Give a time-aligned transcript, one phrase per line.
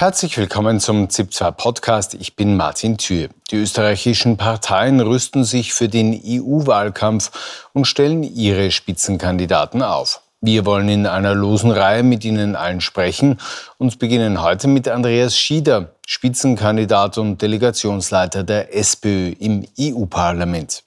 [0.00, 2.14] Herzlich willkommen zum ZIP2 Podcast.
[2.14, 3.28] Ich bin Martin Thür.
[3.50, 10.22] Die österreichischen Parteien rüsten sich für den EU-Wahlkampf und stellen ihre Spitzenkandidaten auf.
[10.40, 13.38] Wir wollen in einer losen Reihe mit Ihnen allen sprechen
[13.76, 20.82] und beginnen heute mit Andreas Schieder, Spitzenkandidat und Delegationsleiter der SPÖ im EU-Parlament.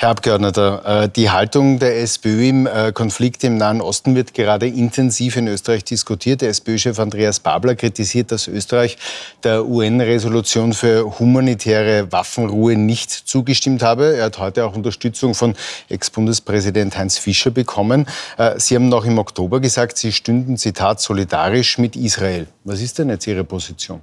[0.00, 4.66] Herr Abgeordneter, äh, die Haltung der SPÖ im äh, Konflikt im Nahen Osten wird gerade
[4.66, 6.40] intensiv in Österreich diskutiert.
[6.40, 8.96] Der SPÖ-Chef Andreas Babler kritisiert, dass Österreich
[9.42, 14.16] der UN-Resolution für humanitäre Waffenruhe nicht zugestimmt habe.
[14.16, 15.54] Er hat heute auch Unterstützung von
[15.90, 18.06] Ex-Bundespräsident Heinz Fischer bekommen.
[18.38, 22.46] Äh, Sie haben noch im Oktober gesagt, Sie stünden, Zitat, solidarisch mit Israel.
[22.64, 24.00] Was ist denn jetzt Ihre Position?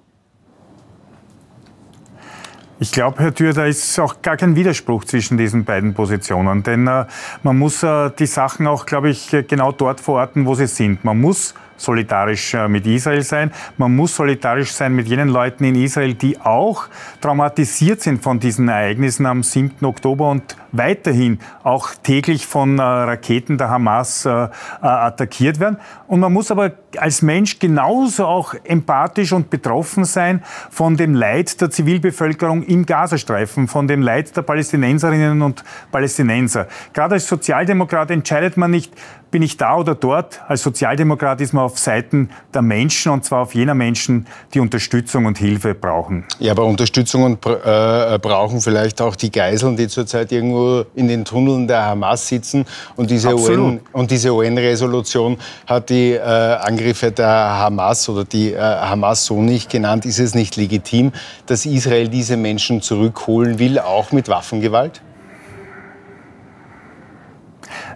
[2.80, 6.62] Ich glaube, Herr Thür, da ist auch gar kein Widerspruch zwischen diesen beiden Positionen.
[6.62, 7.06] Denn äh,
[7.42, 11.04] man muss äh, die Sachen auch, glaube ich, genau dort verorten, wo sie sind.
[11.04, 13.52] Man muss solidarisch äh, mit Israel sein.
[13.78, 16.88] Man muss solidarisch sein mit jenen Leuten in Israel, die auch
[17.22, 19.86] traumatisiert sind von diesen Ereignissen am 7.
[19.86, 24.48] Oktober und weiterhin auch täglich von äh, Raketen der Hamas äh,
[24.82, 25.78] attackiert werden.
[26.08, 31.60] Und man muss aber als Mensch genauso auch empathisch und betroffen sein von dem Leid
[31.62, 36.68] der Zivilbevölkerung im Gazastreifen, von dem Leid der Palästinenserinnen und Palästinenser.
[36.94, 38.94] Gerade als Sozialdemokrat entscheidet man nicht,
[39.32, 40.42] bin ich da oder dort.
[40.48, 45.26] Als Sozialdemokrat ist man auf Seiten der Menschen und zwar auf jener Menschen, die Unterstützung
[45.26, 46.26] und Hilfe brauchen.
[46.40, 51.26] Ja, aber Unterstützung und äh, brauchen vielleicht auch die Geiseln, die zurzeit irgendwo in den
[51.26, 52.66] Tunneln der Hamas sitzen.
[52.96, 58.60] Und diese UN und diese UN-Resolution hat die äh, Angriffe der Hamas oder die äh,
[58.60, 60.06] Hamas so nicht genannt.
[60.06, 61.12] Ist es nicht legitim,
[61.46, 65.02] dass Israel diese Menschen zurückholen will, auch mit Waffengewalt?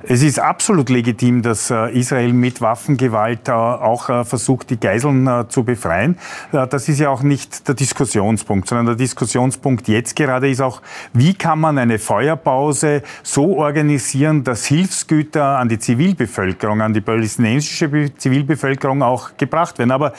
[0.04, 5.46] Es ist absolut legitim, dass äh, Israel mit Waffengewalt äh, auch äh, versucht, die Geiseln
[5.50, 6.18] zu befreien.
[6.52, 10.82] Das ist ja auch nicht der Diskussionspunkt, sondern der Diskussionspunkt jetzt gerade ist auch,
[11.14, 18.16] wie kann man eine Feuerpause so organisieren, dass Hilfsgüter an die Zivilbevölkerung, an die palästinensische
[18.16, 19.92] Zivilbevölkerung auch gebracht werden.
[19.92, 20.14] Aber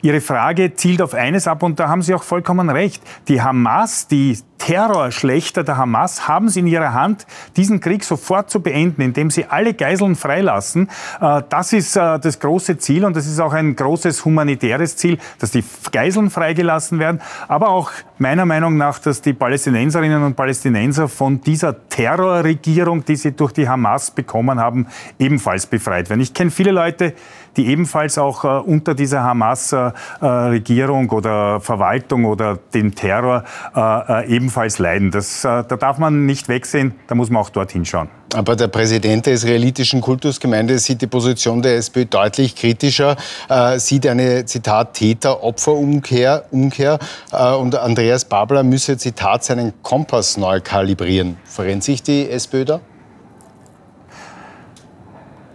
[0.00, 3.02] Ihre Frage zielt auf eines ab und da haben Sie auch vollkommen recht.
[3.26, 7.26] Die Hamas, die Terrorschlechter der Hamas haben es in ihrer Hand,
[7.56, 10.90] diesen Krieg sofort zu beenden, indem sie alle Geiseln freilassen.
[11.20, 15.18] Äh, das ist äh, das große Ziel und das ist auch ein großes humanitäres Ziel,
[15.38, 21.08] dass die Geiseln freigelassen werden, aber auch meiner Meinung nach, dass die Palästinenserinnen und Palästinenser
[21.08, 24.86] von dieser Terrorregierung, die sie durch die Hamas bekommen haben,
[25.18, 26.20] ebenfalls befreit werden.
[26.20, 27.14] Ich kenne viele Leute,
[27.56, 33.44] die ebenfalls auch äh, unter dieser Hamas-Regierung oder Verwaltung oder dem Terror
[34.26, 35.10] eben ebenfalls leiden.
[35.10, 38.08] Das, äh, da darf man nicht wegsehen, da muss man auch dorthin schauen.
[38.34, 43.16] Aber der Präsident der israelitischen Kultusgemeinde sieht die Position der SPÖ deutlich kritischer,
[43.48, 46.98] äh, sieht eine, Zitat, Täter-Opfer-Umkehr Umkehr,
[47.32, 51.36] äh, und Andreas Babler müsse, Zitat, seinen Kompass neu kalibrieren.
[51.44, 52.80] Verrennt sich die SPÖ da?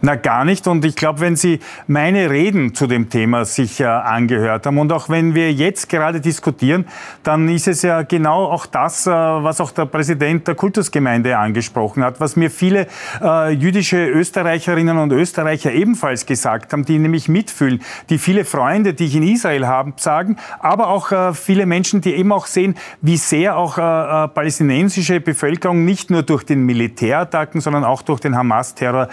[0.06, 0.68] Na, gar nicht.
[0.68, 4.92] Und ich glaube, wenn Sie meine Reden zu dem Thema sich äh, angehört haben und
[4.92, 6.84] auch wenn wir jetzt gerade diskutieren,
[7.24, 12.04] dann ist es ja genau auch das, äh, was auch der Präsident der Kultusgemeinde angesprochen
[12.04, 12.88] hat, was mir viele
[13.22, 19.06] äh, jüdische Österreicherinnen und Österreicher ebenfalls gesagt haben, die nämlich mitfühlen, die viele Freunde, die
[19.06, 23.16] ich in Israel habe, sagen, aber auch äh, viele Menschen, die eben auch sehen, wie
[23.16, 28.36] sehr auch äh, äh, palästinensische Bevölkerung nicht nur durch den Militärattacken, sondern auch durch den
[28.36, 29.08] Hamas-Terror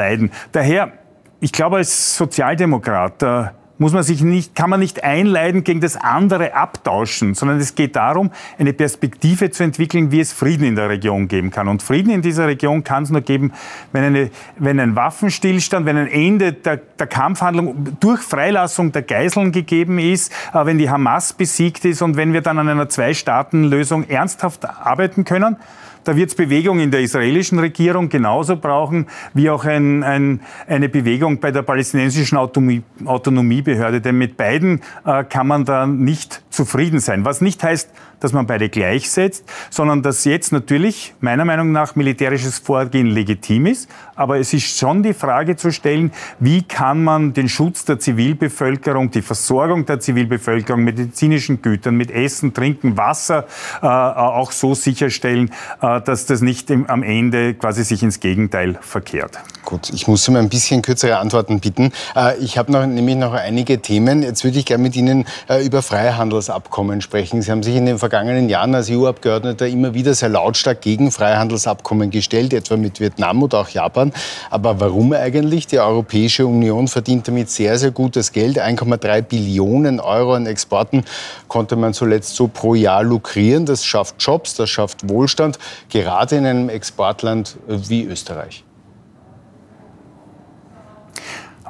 [0.00, 0.32] leiden.
[0.52, 0.92] Daher,
[1.40, 3.44] ich glaube, als Sozialdemokrat äh,
[3.80, 7.96] muss man sich nicht, kann man nicht einleiden gegen das andere abtauschen, sondern es geht
[7.96, 11.66] darum, eine Perspektive zu entwickeln, wie es Frieden in der Region geben kann.
[11.66, 13.52] Und Frieden in dieser Region kann es nur geben,
[13.92, 19.50] wenn, eine, wenn ein Waffenstillstand, wenn ein Ende der, der Kampfhandlung durch Freilassung der Geiseln
[19.50, 24.06] gegeben ist, äh, wenn die Hamas besiegt ist und wenn wir dann an einer Zwei-Staaten-Lösung
[24.10, 25.56] ernsthaft arbeiten können.
[26.04, 30.88] Da wird es Bewegung in der israelischen Regierung genauso brauchen, wie auch ein, ein, eine
[30.88, 34.00] Bewegung bei der palästinensischen Autonomie, Autonomiebehörde.
[34.00, 37.24] Denn mit beiden äh, kann man da nicht zufrieden sein.
[37.24, 37.88] Was nicht heißt,
[38.20, 43.88] dass man beide gleichsetzt, sondern dass jetzt natürlich meiner Meinung nach militärisches Vorgehen legitim ist.
[44.14, 49.10] Aber es ist schon die Frage zu stellen, wie kann man den Schutz der Zivilbevölkerung,
[49.10, 53.46] die Versorgung der Zivilbevölkerung mit medizinischen Gütern, mit Essen, Trinken, Wasser
[53.80, 58.78] äh, auch so sicherstellen, äh, dass das nicht im, am Ende quasi sich ins Gegenteil
[58.82, 59.38] verkehrt.
[59.64, 61.92] Gut, ich muss um ein bisschen kürzere Antworten bitten.
[62.16, 64.22] Äh, ich habe nämlich noch einige Themen.
[64.22, 67.42] Jetzt würde ich gerne mit Ihnen äh, über Freihandels Freihandelsabkommen sprechen.
[67.42, 72.10] Sie haben sich in den vergangenen Jahren als EU-Abgeordneter immer wieder sehr lautstark gegen Freihandelsabkommen
[72.10, 74.12] gestellt, etwa mit Vietnam oder auch Japan.
[74.50, 75.66] Aber warum eigentlich?
[75.68, 78.60] Die Europäische Union verdient damit sehr, sehr gutes Geld.
[78.60, 81.04] 1,3 Billionen Euro an Exporten
[81.48, 83.66] konnte man zuletzt so pro Jahr lukrieren.
[83.66, 85.58] Das schafft Jobs, das schafft Wohlstand,
[85.88, 88.64] gerade in einem Exportland wie Österreich.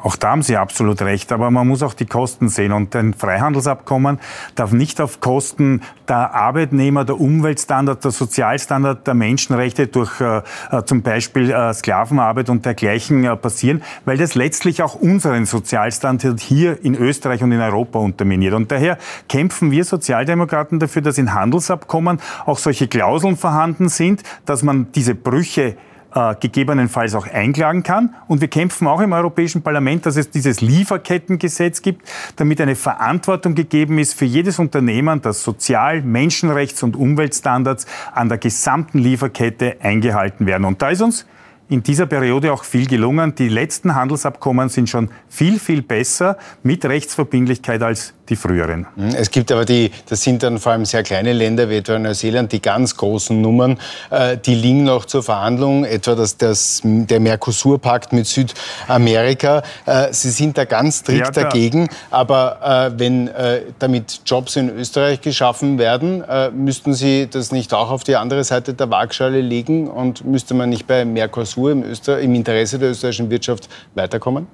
[0.02, 2.72] Auch da haben Sie absolut recht, aber man muss auch die Kosten sehen.
[2.72, 4.18] Und ein Freihandelsabkommen
[4.54, 10.38] darf nicht auf Kosten der Arbeitnehmer, der Umweltstandard, der Sozialstandard, der Menschenrechte durch äh,
[10.70, 16.40] äh, zum Beispiel äh, Sklavenarbeit und dergleichen äh, passieren, weil das letztlich auch unseren Sozialstandard
[16.40, 18.54] hier in Österreich und in Europa unterminiert.
[18.54, 18.98] Und daher
[19.28, 25.14] kämpfen wir Sozialdemokraten dafür, dass in Handelsabkommen auch solche Klauseln vorhanden sind, dass man diese
[25.14, 25.76] Brüche
[26.14, 28.14] äh, gegebenenfalls auch einklagen kann.
[28.28, 33.54] Und wir kämpfen auch im Europäischen Parlament, dass es dieses Lieferkettengesetz gibt, damit eine Verantwortung
[33.54, 40.46] gegeben ist für jedes Unternehmen, dass Sozial-, Menschenrechts- und Umweltstandards an der gesamten Lieferkette eingehalten
[40.46, 40.64] werden.
[40.64, 41.26] Und da ist uns
[41.70, 43.34] in dieser Periode auch viel gelungen.
[43.36, 48.86] Die letzten Handelsabkommen sind schon viel, viel besser mit Rechtsverbindlichkeit als die früheren.
[48.96, 49.08] Mhm.
[49.08, 52.52] Es gibt aber die, das sind dann vor allem sehr kleine Länder wie etwa Neuseeland,
[52.52, 53.78] die ganz großen Nummern,
[54.10, 59.62] äh, die liegen noch zur Verhandlung, etwa das, das, der Mercosur-Pakt mit Südamerika.
[59.84, 63.30] Äh, Sie sind da ganz strikt ja, dagegen, aber äh, wenn
[63.78, 66.24] damit Jobs in Österreich geschaffen werden,
[66.54, 70.68] müssten Sie das nicht auch auf die andere Seite der Waagschale legen und müsste man
[70.68, 74.46] nicht bei Mercosur im, Öster im Interesse der österreichischen Wirtschaft weiterkommen?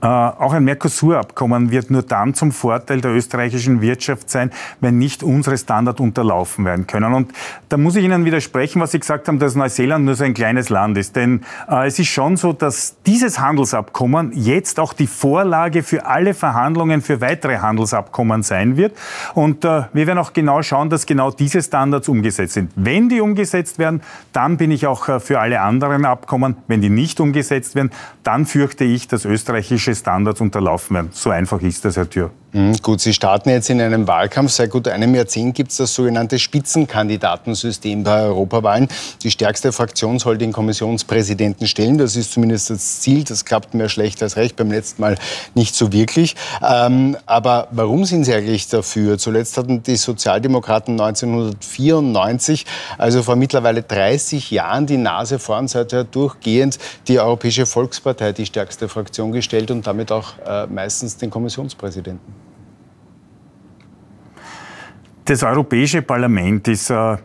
[0.00, 4.50] Äh, auch ein Mercosur-Abkommen wird nur dann zum Vorteil der österreichischen Wirtschaft sein,
[4.80, 7.14] wenn nicht unsere Standards unterlaufen werden können.
[7.14, 7.32] Und
[7.68, 10.68] da muss ich Ihnen widersprechen, was Sie gesagt haben, dass Neuseeland nur so ein kleines
[10.68, 11.16] Land ist.
[11.16, 16.34] Denn äh, es ist schon so, dass dieses Handelsabkommen jetzt auch die Vorlage für alle
[16.34, 18.96] Verhandlungen für weitere Handelsabkommen sein wird.
[19.34, 22.70] Und äh, wir werden auch genau schauen, dass genau diese Standards umgesetzt sind.
[22.76, 24.02] Wenn die umgesetzt werden,
[24.32, 26.56] dann bin ich auch äh, für alle anderen Abkommen.
[26.68, 27.90] Wenn die nicht umgesetzt werden,
[28.22, 31.08] dann fürchte ich, dass österreichische politische Standards unterlaufen werden.
[31.12, 32.30] So einfach ist das, Herr Thür.
[32.52, 34.52] Mhm, gut, Sie starten jetzt in einem Wahlkampf.
[34.52, 38.88] Seit gut einem Jahrzehnt gibt es das sogenannte Spitzenkandidatensystem bei Europawahlen.
[39.22, 41.98] Die stärkste Fraktion soll den Kommissionspräsidenten stellen.
[41.98, 43.24] Das ist zumindest das Ziel.
[43.24, 44.56] Das klappt mehr schlecht als recht.
[44.56, 45.18] Beim letzten Mal
[45.54, 46.36] nicht so wirklich.
[46.66, 49.18] Ähm, aber warum sind Sie eigentlich dafür?
[49.18, 52.64] Zuletzt hatten die Sozialdemokraten 1994,
[52.96, 56.78] also vor mittlerweile 30 Jahren, die Nase vorn, seither durchgehend
[57.08, 62.47] die Europäische Volkspartei die stärkste Fraktion gestellt und damit auch äh, meistens den Kommissionspräsidenten.
[65.28, 67.18] Das Europäische Parlament ist äh,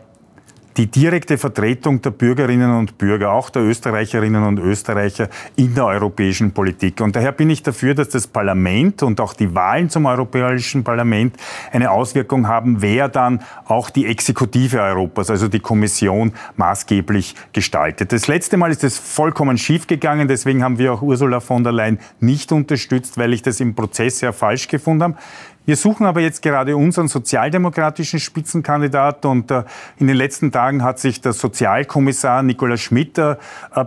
[0.76, 6.52] die direkte Vertretung der Bürgerinnen und Bürger, auch der Österreicherinnen und Österreicher in der europäischen
[6.52, 7.00] Politik.
[7.00, 11.34] Und daher bin ich dafür, dass das Parlament und auch die Wahlen zum Europäischen Parlament
[11.72, 18.12] eine Auswirkung haben, wer dann auch die Exekutive Europas, also die Kommission, maßgeblich gestaltet.
[18.12, 21.98] Das letzte Mal ist es vollkommen schiefgegangen, deswegen haben wir auch Ursula von der Leyen
[22.20, 25.14] nicht unterstützt, weil ich das im Prozess sehr falsch gefunden habe.
[25.66, 29.64] Wir suchen aber jetzt gerade unseren sozialdemokratischen Spitzenkandidat und äh,
[29.98, 33.36] in den letzten Tagen hat sich der Sozialkommissar Nikolaus Schmidt äh,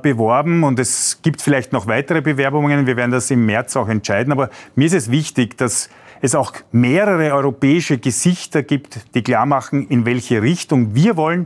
[0.02, 2.88] beworben und es gibt vielleicht noch weitere Bewerbungen.
[2.88, 4.32] Wir werden das im März auch entscheiden.
[4.32, 5.90] Aber mir ist es wichtig, dass
[6.20, 11.46] es auch mehrere europäische Gesichter gibt, die klar machen, in welche Richtung wir wollen,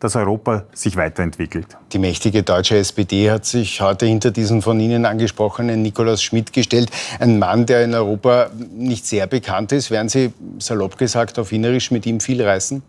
[0.00, 1.76] dass Europa sich weiterentwickelt.
[1.92, 6.90] Die mächtige deutsche SPD hat sich heute hinter diesen von Ihnen angesprochenen Nikolaus Schmidt gestellt.
[7.18, 9.90] Ein Mann, der in Europa nicht sehr bekannt ist.
[9.90, 12.82] Werden Sie salopp gesagt auf Wienerisch mit ihm viel reißen?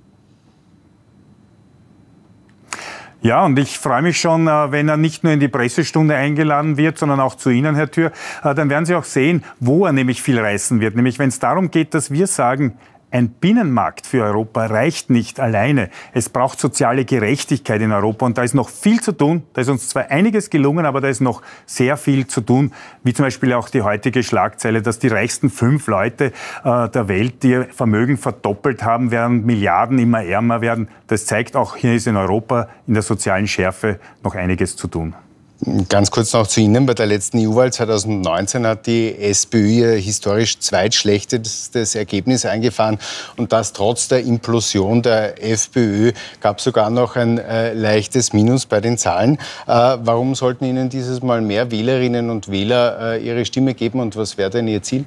[3.22, 6.78] Ja, und ich freue mich schon, äh, wenn er nicht nur in die Pressestunde eingeladen
[6.78, 8.12] wird, sondern auch zu Ihnen, Herr Thür.
[8.44, 10.96] Äh, dann werden Sie auch sehen, wo er nämlich viel reißen wird.
[10.96, 12.78] Nämlich, wenn es darum geht, dass wir sagen,
[13.10, 15.90] ein Binnenmarkt für Europa reicht nicht alleine.
[16.12, 19.44] Es braucht soziale Gerechtigkeit in Europa und da ist noch viel zu tun.
[19.54, 22.74] Da ist uns zwar einiges gelungen, aber da ist noch sehr viel zu tun,
[23.04, 26.34] wie zum Beispiel auch die heutige Schlagzeile, dass die reichsten fünf Leute
[26.66, 30.90] äh, der Welt ihr Vermögen verdoppelt haben, während Milliarden immer ärmer werden.
[31.08, 35.16] Das zeigt auch, hier ist in Europa in der sozialen Schärfe noch einiges zu tun.
[35.90, 36.86] Ganz kurz noch zu Ihnen.
[36.86, 43.00] Bei der letzten EU-Wahl 2019 hat die SPÖ ihr historisch zweitschlechtestes Ergebnis eingefahren.
[43.38, 46.12] Und das trotz der Implosion der FPÖ
[46.42, 49.40] gab sogar noch ein äh, leichtes Minus bei den Zahlen.
[49.66, 54.16] Äh, warum sollten Ihnen dieses Mal mehr Wählerinnen und Wähler äh, ihre Stimme geben und
[54.16, 55.06] was wäre denn Ihr Ziel?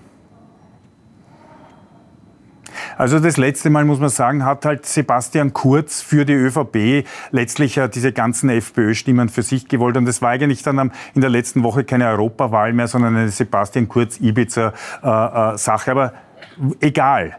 [3.00, 7.76] Also das letzte Mal, muss man sagen, hat halt Sebastian Kurz für die ÖVP letztlich
[7.76, 9.96] ja diese ganzen FPÖ-Stimmen für sich gewollt.
[9.96, 13.88] Und das war eigentlich dann in der letzten Woche keine Europawahl mehr, sondern eine Sebastian
[13.88, 15.90] Kurz-Ibiza-Sache.
[15.90, 16.12] Äh, äh, Aber
[16.82, 17.38] egal.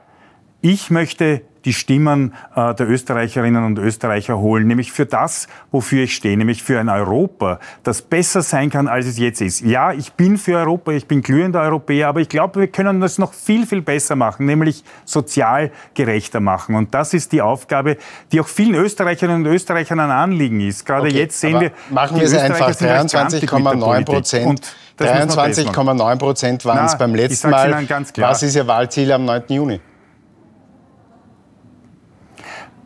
[0.62, 6.15] Ich möchte die Stimmen äh, der Österreicherinnen und Österreicher holen, nämlich für das, wofür ich
[6.15, 9.62] stehe, nämlich für ein Europa, das besser sein kann, als es jetzt ist.
[9.62, 13.18] Ja, ich bin für Europa, ich bin glühender Europäer, aber ich glaube, wir können das
[13.18, 16.75] noch viel, viel besser machen, nämlich sozial gerechter machen.
[16.75, 17.98] Und das ist die Aufgabe,
[18.32, 20.86] die auch vielen Österreicherinnen und Österreichern ein Anliegen ist.
[20.86, 24.74] Gerade okay, jetzt sehen wir, machen wir es einfach 23,9 Prozent.
[25.00, 27.88] 23,9 Prozent waren es beim letzten Mal.
[28.18, 29.44] Was ist Ihr Wahlziel am 9.
[29.50, 29.80] Juni?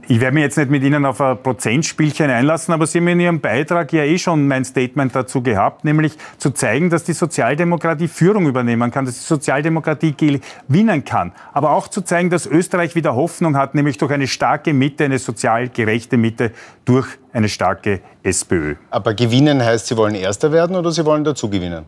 [0.08, 3.20] Ich werde mich jetzt nicht mit Ihnen auf ein Prozentspielchen einlassen, aber Sie haben in
[3.20, 8.08] Ihrem Beitrag ja eh schon mein Statement dazu gehabt, nämlich zu zeigen, dass die Sozialdemokratie
[8.08, 11.32] Führung übernehmen kann, dass die Sozialdemokratie gewinnen kann.
[11.54, 15.18] Aber auch zu zeigen, dass Österreich wieder Hoffnung hat, nämlich durch eine starke Mitte, eine
[15.18, 16.52] sozial gerechte Mitte,
[16.86, 18.76] durch eine starke SPÖ.
[18.92, 21.86] Aber gewinnen heißt, Sie wollen Erster werden oder Sie wollen dazu gewinnen?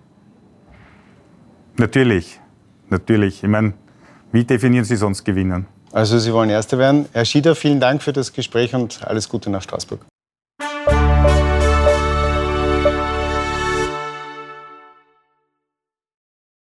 [1.77, 2.39] Natürlich,
[2.89, 3.43] natürlich.
[3.43, 3.73] Ich meine,
[4.31, 5.67] wie definieren Sie sonst gewinnen?
[5.91, 7.07] Also Sie wollen Erster werden.
[7.13, 10.05] Herr Schieder, vielen Dank für das Gespräch und alles Gute nach Straßburg.